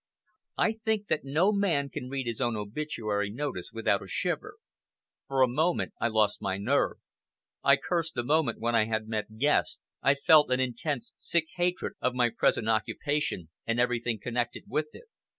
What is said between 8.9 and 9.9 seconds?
met Guest,